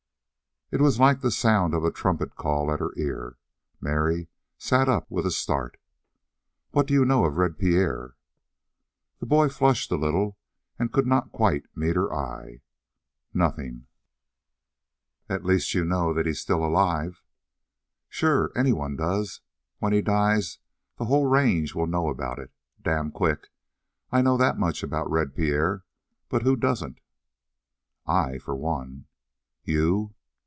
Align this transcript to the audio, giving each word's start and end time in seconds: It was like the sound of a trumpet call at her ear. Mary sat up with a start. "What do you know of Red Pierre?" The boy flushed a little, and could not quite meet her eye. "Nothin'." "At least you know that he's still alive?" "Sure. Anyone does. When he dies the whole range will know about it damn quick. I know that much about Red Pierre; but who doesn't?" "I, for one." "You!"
It 0.73 0.79
was 0.79 1.01
like 1.01 1.19
the 1.19 1.31
sound 1.31 1.73
of 1.73 1.83
a 1.83 1.91
trumpet 1.91 2.37
call 2.37 2.71
at 2.71 2.79
her 2.79 2.93
ear. 2.95 3.37
Mary 3.81 4.29
sat 4.57 4.87
up 4.87 5.05
with 5.11 5.25
a 5.25 5.29
start. 5.31 5.75
"What 6.69 6.87
do 6.87 6.93
you 6.93 7.03
know 7.03 7.25
of 7.25 7.35
Red 7.35 7.59
Pierre?" 7.59 8.15
The 9.19 9.25
boy 9.25 9.49
flushed 9.49 9.91
a 9.91 9.97
little, 9.97 10.37
and 10.79 10.89
could 10.93 11.05
not 11.05 11.33
quite 11.33 11.65
meet 11.75 11.97
her 11.97 12.13
eye. 12.13 12.61
"Nothin'." 13.33 13.87
"At 15.27 15.43
least 15.43 15.73
you 15.73 15.83
know 15.83 16.13
that 16.13 16.25
he's 16.25 16.39
still 16.39 16.63
alive?" 16.63 17.21
"Sure. 18.07 18.49
Anyone 18.55 18.95
does. 18.95 19.41
When 19.79 19.91
he 19.91 20.01
dies 20.01 20.59
the 20.95 21.03
whole 21.03 21.25
range 21.25 21.75
will 21.75 21.85
know 21.85 22.07
about 22.07 22.39
it 22.39 22.53
damn 22.81 23.11
quick. 23.11 23.51
I 24.09 24.21
know 24.21 24.37
that 24.37 24.57
much 24.57 24.83
about 24.83 25.11
Red 25.11 25.35
Pierre; 25.35 25.83
but 26.29 26.43
who 26.43 26.55
doesn't?" 26.55 27.01
"I, 28.07 28.37
for 28.37 28.55
one." 28.55 29.07
"You!" 29.65 30.15